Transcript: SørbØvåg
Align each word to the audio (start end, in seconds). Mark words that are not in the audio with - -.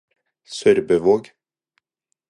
SørbØvåg 0.55 1.23